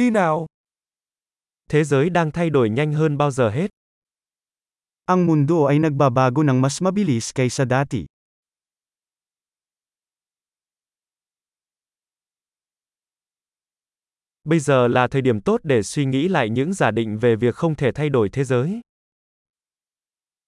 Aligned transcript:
Đi 0.00 0.10
nào. 0.10 0.46
Thế 1.70 1.84
giới 1.84 2.10
đang 2.10 2.30
thay 2.30 2.50
đổi 2.50 2.70
nhanh 2.70 2.92
hơn 2.92 3.18
bao 3.18 3.30
giờ 3.30 3.50
hết. 3.50 3.70
Ang 5.04 5.26
mundo 5.26 5.68
ay 5.68 5.78
nagbabago 5.78 6.42
ng 6.42 6.60
mas 6.60 6.80
mabilis 6.80 7.28
kaysa 7.34 7.64
dati. 7.68 8.06
Bây 14.44 14.58
giờ 14.58 14.88
là 14.88 15.08
thời 15.08 15.22
điểm 15.22 15.40
tốt 15.40 15.60
để 15.62 15.82
suy 15.82 16.04
nghĩ 16.04 16.28
lại 16.28 16.48
những 16.48 16.72
giả 16.72 16.90
định 16.90 17.18
về 17.18 17.36
việc 17.36 17.54
không 17.54 17.74
thể 17.74 17.92
thay 17.92 18.08
đổi 18.08 18.28
thế 18.32 18.44
giới. 18.44 18.80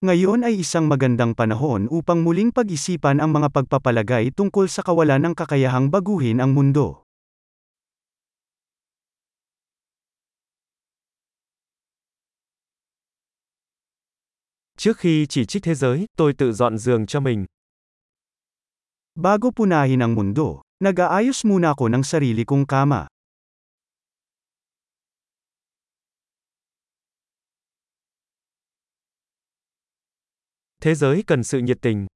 Ngayon 0.00 0.44
ay 0.44 0.52
isang 0.52 0.88
magandang 0.88 1.34
panahon 1.34 1.88
upang 1.88 2.24
muling 2.24 2.52
pag-isipan 2.52 3.16
ang 3.18 3.32
mga 3.32 3.48
pagpapalagay 3.48 4.30
tungkol 4.36 4.68
sa 4.68 4.84
kawalan 4.84 5.24
ng 5.24 5.34
kakayahang 5.34 5.88
baguhin 5.88 6.36
ang 6.38 6.52
mundo. 6.52 7.07
Trước 14.78 14.98
khi 14.98 15.26
chỉ 15.28 15.46
trích 15.46 15.62
thế 15.62 15.74
giới, 15.74 16.06
tôi 16.16 16.32
tự 16.38 16.52
dọn 16.52 16.78
giường 16.78 17.06
cho 17.06 17.20
mình. 17.20 17.46
Bago 19.14 19.50
punahin 19.50 20.02
ang 20.02 20.14
mundo, 20.14 20.62
nag-aayos 20.84 21.42
muna 21.46 21.74
ako 21.74 21.88
ng 21.88 22.02
sarili 22.06 22.44
kong 22.44 22.66
kama. 22.66 23.06
Thế 30.82 30.94
giới 30.94 31.22
cần 31.26 31.44
sự 31.44 31.58
nhiệt 31.58 31.78
tình. 31.82 32.06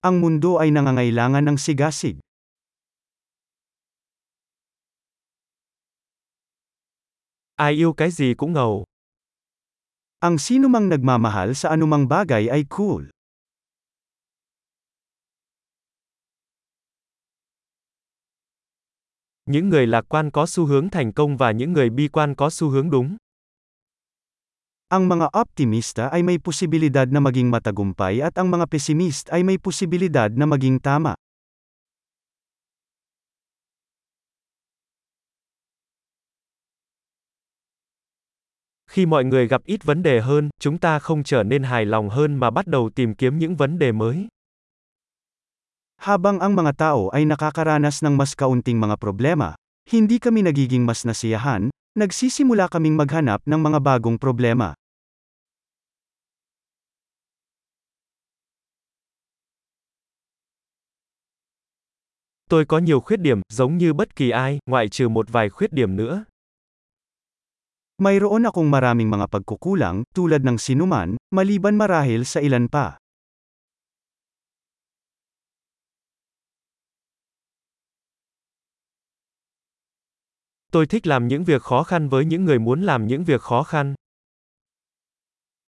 Ang 0.00 0.20
mundo 0.20 0.56
ay 0.56 0.70
nangangailangan 0.70 1.44
ng 1.44 1.58
sigasig. 1.58 2.16
Ai 7.56 7.72
yêu 7.72 7.92
cái 7.92 8.10
gì 8.10 8.34
cũng 8.34 8.52
ngầu. 8.52 8.84
Ang 10.26 10.42
sinumang 10.42 10.90
nagmamahal 10.90 11.54
sa 11.54 11.70
anumang 11.70 12.10
bagay 12.10 12.50
ay 12.50 12.66
cool. 12.66 13.14
Những 19.46 19.70
người 19.70 19.86
lạc 19.86 20.02
quan 20.10 20.34
có 20.34 20.46
xu 20.50 20.66
hướng 20.66 20.90
thành 20.90 21.14
công 21.14 21.36
và 21.36 21.54
những 21.54 21.72
người 21.72 21.90
bi 21.90 22.08
quan 22.10 22.34
có 22.34 22.50
xu 22.50 22.68
hướng 22.74 22.90
đúng. 22.90 23.16
Ang 24.90 25.06
mga 25.06 25.30
optimista 25.30 26.10
ay 26.10 26.26
may 26.26 26.42
posibilidad 26.42 27.06
na 27.06 27.22
maging 27.22 27.46
matagumpay 27.46 28.18
at 28.18 28.34
ang 28.34 28.50
mga 28.50 28.66
pessimist 28.66 29.30
ay 29.30 29.46
may 29.46 29.62
posibilidad 29.62 30.34
na 30.34 30.46
maging 30.46 30.82
tama. 30.82 31.14
Khi 38.90 39.06
mọi 39.06 39.24
người 39.24 39.48
gặp 39.48 39.62
ít 39.64 39.84
vấn 39.84 40.02
đề 40.02 40.20
hơn, 40.20 40.48
chúng 40.60 40.78
ta 40.78 40.98
không 40.98 41.24
trở 41.24 41.42
nên 41.42 41.62
hài 41.62 41.84
lòng 41.84 42.08
hơn 42.08 42.34
mà 42.34 42.50
bắt 42.50 42.66
đầu 42.66 42.90
tìm 42.90 43.14
kiếm 43.14 43.38
những 43.38 43.56
vấn 43.56 43.78
đề 43.78 43.92
mới. 43.92 44.28
Habang 45.96 46.38
ang 46.38 46.54
mga 46.56 46.72
tao 46.78 47.08
ay 47.08 47.24
nakakaranas 47.24 48.04
ng 48.04 48.16
mas 48.16 48.36
kaunting 48.36 48.80
mga 48.80 48.96
problema, 49.00 49.54
hindi 49.90 50.18
kami 50.18 50.42
nagiging 50.42 50.86
mas 50.86 51.06
nasiyahan, 51.06 51.70
nagsisimula 51.98 52.68
kaming 52.68 52.96
maghanap 52.96 53.42
ng 53.48 53.60
mga 53.62 53.78
bagong 53.82 54.18
problema. 54.18 54.74
Tôi 62.50 62.64
có 62.64 62.78
nhiều 62.78 63.00
khuyết 63.00 63.16
điểm, 63.16 63.40
giống 63.52 63.78
như 63.78 63.92
bất 63.92 64.16
kỳ 64.16 64.30
ai, 64.30 64.58
ngoại 64.66 64.88
trừ 64.88 65.08
một 65.08 65.26
vài 65.32 65.48
khuyết 65.50 65.72
điểm 65.72 65.96
nữa. 65.96 66.24
Mayroon 67.96 68.44
akong 68.44 68.68
maraming 68.68 69.08
mga 69.08 69.24
pagkukulang, 69.24 70.04
tulad 70.12 70.44
ng 70.44 70.60
sinuman, 70.60 71.16
maliban 71.32 71.80
marahil 71.80 72.28
sa 72.28 72.44
ilan 72.44 72.68
pa. 72.68 73.00
Tôi 80.72 80.86
thích 80.86 81.06
làm 81.06 81.28
những 81.28 81.44
việc 81.44 81.62
khó 81.62 81.82
khăn 81.82 82.08
với 82.08 82.24
những 82.24 82.44
người 82.44 82.58
muốn 82.58 82.82
làm 82.82 83.06
những 83.06 83.24
việc 83.24 83.40
khó 83.40 83.62
khăn. 83.62 83.94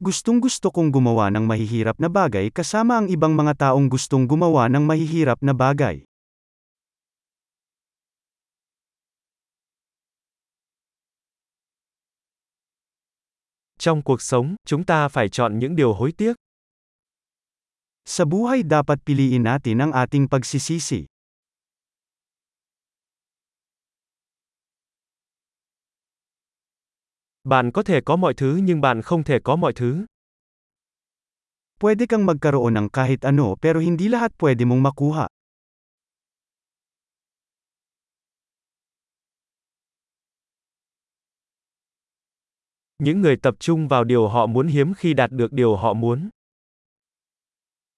Gustong 0.00 0.40
gusto 0.40 0.70
kong 0.70 0.92
gumawa 0.92 1.32
ng 1.32 1.48
mahihirap 1.48 1.96
na 1.96 2.12
bagay 2.12 2.52
kasama 2.52 3.00
ang 3.00 3.08
ibang 3.08 3.32
mga 3.32 3.56
taong 3.56 3.88
gustong 3.88 4.28
gumawa 4.28 4.68
ng 4.68 4.84
mahihirap 4.84 5.40
na 5.40 5.56
bagay. 5.56 6.07
Trong 13.78 14.02
cuộc 14.02 14.22
sống, 14.22 14.56
chúng 14.66 14.84
ta 14.84 15.08
phải 15.08 15.28
chọn 15.28 15.58
những 15.58 15.76
điều 15.76 15.94
hối 15.94 16.12
tiếc. 16.12 16.34
Sa 18.04 18.24
buhay 18.24 18.62
dapat 18.62 18.98
piliin 19.06 19.42
natin 19.42 19.78
ang 19.78 19.92
ating 19.92 20.28
pagsisisi. 20.28 21.06
Bạn 27.44 27.70
có 27.72 27.82
thể 27.82 28.00
có 28.00 28.16
mọi 28.16 28.34
thứ 28.34 28.60
nhưng 28.62 28.80
bạn 28.80 29.02
không 29.02 29.24
thể 29.24 29.38
có 29.44 29.56
mọi 29.56 29.72
thứ. 29.72 30.06
Pwede 31.80 32.06
kang 32.06 32.26
magkaroon 32.26 32.74
ng 32.74 32.88
kahit 32.90 33.22
ano 33.22 33.54
pero 33.62 33.80
hindi 33.80 34.08
lahat 34.08 34.34
pwede 34.38 34.66
mong 34.66 34.82
makuha. 34.82 35.26
Những 43.02 43.20
người 43.20 43.36
tập 43.36 43.54
trung 43.58 43.88
vào 43.88 44.04
điều 44.04 44.28
họ 44.28 44.46
muốn 44.46 44.66
hiếm 44.66 44.94
khi 44.94 45.14
đạt 45.14 45.30
được 45.30 45.52
điều 45.52 45.76
họ 45.76 45.92
muốn. 45.94 46.28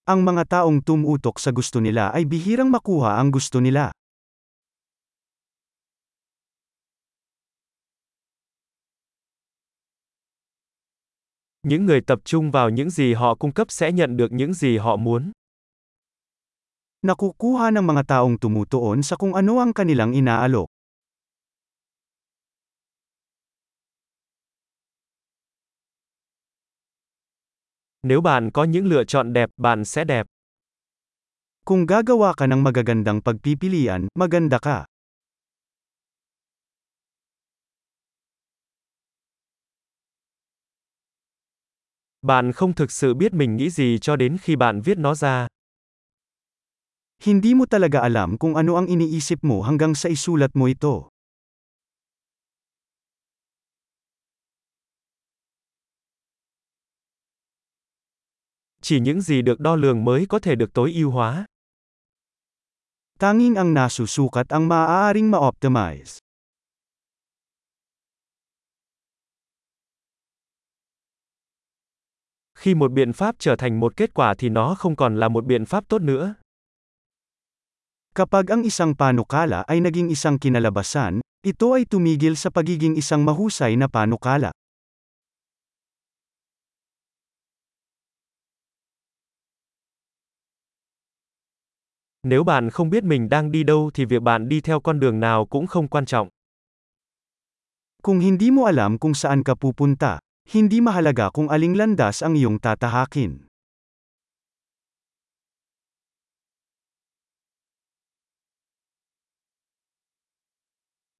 Ang 0.04 0.24
mga 0.24 0.44
taong 0.44 0.84
tumutok 0.84 1.40
sa 1.40 1.50
gusto 1.56 1.80
nila 1.80 2.08
ay 2.12 2.24
bihirang 2.24 2.68
makuha 2.68 3.16
ang 3.16 3.32
gusto 3.32 3.60
nila. 3.60 3.92
Những 11.62 11.86
người 11.86 12.00
tập 12.00 12.18
trung 12.24 12.50
vào 12.50 12.70
những 12.70 12.90
gì 12.90 13.14
họ 13.14 13.34
cung 13.34 13.52
cấp 13.52 13.66
sẽ 13.70 13.92
nhận 13.92 14.16
được 14.16 14.32
những 14.32 14.54
gì 14.54 14.78
họ 14.78 14.96
muốn. 14.96 15.32
Nakukuha 17.02 17.70
ng 17.70 17.86
mga 17.86 18.02
taong 18.02 18.36
tumutuon 18.38 19.02
sa 19.02 19.16
kung 19.16 19.32
ano 19.32 19.64
ang 19.64 19.72
kanilang 19.72 20.12
inaalok. 20.12 20.68
Nếu 28.02 28.20
bạn 28.20 28.50
có 28.50 28.64
những 28.64 28.86
lựa 28.86 29.04
chọn 29.04 29.32
đẹp, 29.32 29.50
bạn 29.56 29.84
sẽ 29.84 30.04
đẹp. 30.04 30.26
Kung 31.64 31.86
gagawa 31.86 32.32
ka 32.32 32.46
ng 32.48 32.62
magagandang 32.64 33.20
pagpipilian, 33.20 34.08
maganda 34.16 34.58
ka. 34.58 34.88
Bạn 42.22 42.52
không 42.52 42.72
thực 42.74 42.90
sự 42.90 43.14
biết 43.14 43.34
mình 43.34 43.56
nghĩ 43.56 43.70
gì 43.70 43.98
cho 44.00 44.16
đến 44.16 44.36
khi 44.42 44.56
bạn 44.56 44.80
viết 44.80 44.98
nó 44.98 45.14
ra. 45.14 45.48
Hindi 47.20 47.52
mo 47.54 47.68
talaga 47.68 48.00
alam 48.00 48.40
kung 48.40 48.56
ano 48.56 48.80
ang 48.80 48.88
iniisip 48.88 49.44
mo 49.44 49.60
hanggang 49.60 49.92
sa 49.92 50.08
isulat 50.08 50.56
mo 50.56 50.64
ito. 50.72 51.09
Chỉ 58.90 59.00
những 59.00 59.20
gì 59.20 59.42
được 59.42 59.60
đo 59.60 59.76
lường 59.76 60.04
mới 60.04 60.26
có 60.28 60.38
thể 60.38 60.54
được 60.54 60.72
tối 60.74 60.92
ưu 60.92 61.10
hóa. 61.10 61.46
Tanging 63.18 63.54
ang 63.54 63.74
nasusukat 63.74 64.48
ang 64.48 64.68
maaaring 64.68 65.30
ma-optimize. 65.30 66.18
Khi 72.54 72.74
một 72.74 72.92
biện 72.92 73.12
pháp 73.12 73.34
trở 73.38 73.56
thành 73.56 73.80
một 73.80 73.96
kết 73.96 74.14
quả 74.14 74.34
thì 74.38 74.48
nó 74.48 74.74
không 74.74 74.96
còn 74.96 75.16
là 75.16 75.28
một 75.28 75.44
biện 75.44 75.66
pháp 75.66 75.88
tốt 75.88 76.02
nữa. 76.02 76.34
Kapag 78.14 78.44
ang 78.46 78.62
isang 78.62 78.94
panukala 78.98 79.62
ay 79.62 79.80
naging 79.80 80.08
isang 80.08 80.38
kinalabasan, 80.38 81.20
ito 81.46 81.72
ay 81.72 81.84
tumigil 81.84 82.34
sa 82.34 82.50
pagiging 82.50 82.94
isang 82.94 83.24
mahusay 83.24 83.76
na 83.76 83.86
panukala. 83.86 84.50
Nếu 92.22 92.44
bạn 92.44 92.70
không 92.70 92.90
biết 92.90 93.04
mình 93.04 93.28
đang 93.28 93.52
đi 93.52 93.62
đâu 93.62 93.90
thì 93.94 94.04
việc 94.04 94.22
bạn 94.22 94.48
đi 94.48 94.60
theo 94.60 94.80
con 94.80 95.00
đường 95.00 95.20
nào 95.20 95.46
cũng 95.46 95.66
không 95.66 95.88
quan 95.88 96.06
trọng. 96.06 96.28
Kung 98.02 98.18
hindi 98.18 98.50
mo 98.50 98.64
alam 98.64 98.98
kung 98.98 99.14
saan 99.14 99.42
ka 99.42 99.54
pupunta, 99.54 100.18
hindi 100.48 100.80
mahalaga 100.80 101.30
kung 101.30 101.48
aling 101.48 101.76
landas 101.76 102.24
ang 102.24 102.34
iyong 102.34 102.58
tatahakin. 102.58 103.38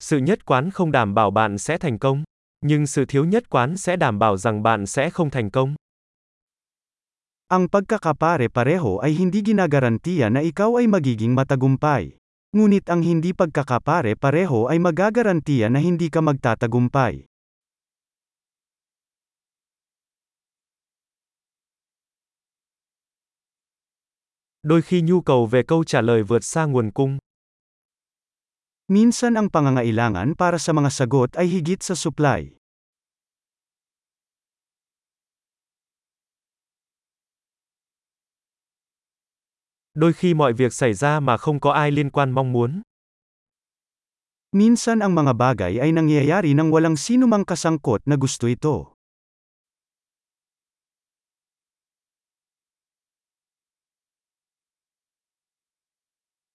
Sự 0.00 0.18
nhất 0.18 0.44
quán 0.44 0.70
không 0.70 0.92
đảm 0.92 1.14
bảo 1.14 1.30
bạn 1.30 1.58
sẽ 1.58 1.78
thành 1.78 1.98
công, 1.98 2.24
nhưng 2.60 2.86
sự 2.86 3.04
thiếu 3.04 3.24
nhất 3.24 3.50
quán 3.50 3.76
sẽ 3.76 3.96
đảm 3.96 4.18
bảo 4.18 4.36
rằng 4.36 4.62
bạn 4.62 4.86
sẽ 4.86 5.10
không 5.10 5.30
thành 5.30 5.50
công. 5.50 5.79
Ang 7.50 7.66
pagkakapare-pareho 7.66 9.02
ay 9.02 9.18
hindi 9.18 9.42
ginagarantiya 9.42 10.30
na 10.30 10.38
ikaw 10.38 10.78
ay 10.78 10.86
magiging 10.86 11.34
matagumpay. 11.34 12.14
Ngunit 12.54 12.86
ang 12.86 13.02
hindi 13.02 13.34
pagkakapare-pareho 13.34 14.70
ay 14.70 14.78
magagarantiya 14.78 15.66
na 15.66 15.82
hindi 15.82 16.06
ka 16.14 16.22
magtatagumpay. 16.22 17.26
Đôi 24.62 24.82
khi 24.82 25.02
nhu 25.02 25.20
cầu 25.20 25.46
về 25.46 25.62
câu 25.62 25.84
trả 25.84 26.00
lời 26.00 26.22
vượt 26.22 26.44
xa 26.44 26.64
nguồn 26.64 26.90
cung. 26.94 27.18
Minsan 28.86 29.34
ang 29.34 29.50
pangangailangan 29.50 30.38
para 30.38 30.58
sa 30.58 30.70
mga 30.70 30.90
sagot 30.90 31.34
ay 31.34 31.50
higit 31.50 31.82
sa 31.82 31.98
supply. 31.98 32.59
Đôi 40.00 40.12
khi 40.12 40.34
mọi 40.34 40.52
việc 40.52 40.72
xảy 40.72 40.94
ra 40.94 41.20
mà 41.20 41.36
không 41.36 41.60
có 41.60 41.72
ai 41.72 41.90
liên 41.90 42.10
quan 42.10 42.30
mong 42.30 42.52
muốn. 42.52 42.80
Minsan 44.56 45.04
ang 45.04 45.12
mga 45.12 45.32
bagay 45.36 45.76
ay 45.76 45.92
nangyayari 45.92 46.56
nang 46.56 46.72
walang 46.72 46.96
sinumang 46.96 47.44
kasangkot 47.44 48.00
na 48.08 48.16
gusto 48.16 48.48
ito. 48.48 48.96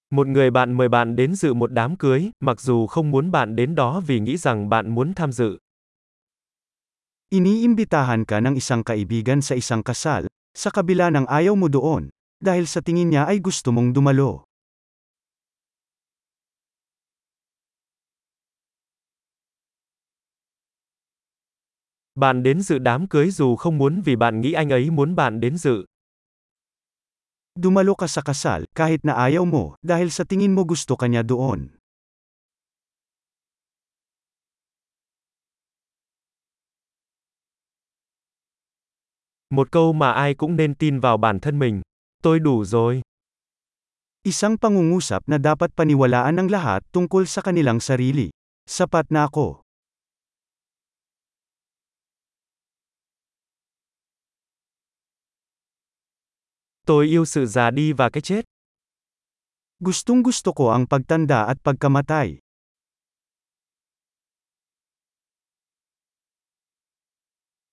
Một 0.09 0.27
người 0.27 0.49
bạn 0.49 0.73
mời 0.73 0.89
bạn 0.89 1.15
đến 1.15 1.35
dự 1.35 1.53
một 1.53 1.71
đám 1.71 1.95
cưới, 1.95 2.31
mặc 2.41 2.61
dù 2.61 2.87
không 2.87 3.11
muốn 3.11 3.31
bạn 3.31 3.55
đến 3.55 3.75
đó 3.75 4.01
vì 4.07 4.19
nghĩ 4.19 4.37
rằng 4.37 4.69
bạn 4.69 4.89
muốn 4.89 5.13
tham 5.13 5.31
dự. 5.31 5.57
Iniimbitahan 7.29 8.25
ka 8.25 8.41
ng 8.41 8.57
isang 8.57 8.81
kaibigan 8.81 9.41
sa 9.41 9.53
isang 9.53 9.83
kasal, 9.85 10.25
sa 10.57 10.73
kabila 10.73 11.13
ng 11.13 11.29
ayaw 11.29 11.53
mo 11.53 11.69
doon, 11.69 12.14
dahil 12.39 12.67
sa 12.67 12.81
tingin 12.81 13.09
niya 13.09 13.23
ay 13.25 13.39
gusto 13.39 13.71
mong 13.71 13.93
dumalo. 13.95 14.43
Bạn 22.15 22.43
đến 22.43 22.61
dự 22.61 22.77
đám 22.77 23.07
cưới 23.07 23.31
dù 23.31 23.55
không 23.55 23.77
muốn 23.77 24.01
vì 24.05 24.15
bạn 24.15 24.41
nghĩ 24.41 24.53
anh 24.53 24.69
ấy 24.69 24.89
muốn 24.89 25.15
bạn 25.15 25.39
đến 25.39 25.57
dự. 25.57 25.85
Dumalo 27.55 27.95
ka 27.95 28.07
sa 28.07 28.21
kasal, 28.21 28.63
kahit 28.75 28.99
na 29.03 29.13
ayaw 29.13 29.45
mo, 29.47 29.79
dahil 29.83 30.11
sa 30.11 30.23
tingin 30.23 30.55
mo 30.55 30.63
gusto 30.63 30.95
ka 30.95 31.07
niya 31.07 31.23
doon. 31.23 31.67
Một 39.49 39.71
câu 39.71 39.93
mà 39.93 40.11
ai 40.11 40.33
cũng 40.33 40.55
nên 40.55 40.75
tin 40.75 40.99
vào 40.99 41.17
bản 41.17 41.39
thân 41.39 41.59
mình. 41.59 41.81
Tôi 42.25 42.39
đủ 42.39 42.65
rồi. 42.65 43.01
Isang 44.25 44.57
pangungusap 44.57 45.29
na 45.29 45.37
dapat 45.37 45.69
paniwalaan 45.77 46.41
ng 46.41 46.49
lahat 46.49 46.81
tungkol 46.89 47.29
sa 47.29 47.45
kanilang 47.45 47.77
sarili. 47.77 48.33
Sapat 48.65 49.13
na 49.13 49.29
ako. 49.29 49.61
Tôi 56.89 57.13
yêu 57.13 57.25
sự 57.25 57.45
già 57.45 57.69
đi 57.69 57.93
và 57.93 58.09
cái 58.09 58.21
chết. 58.21 58.41
Gustong 59.79 60.25
gusto 60.25 60.49
ko 60.49 60.73
ang 60.73 60.89
pagtanda 60.89 61.45
at 61.45 61.61
pagkamatay. 61.61 62.44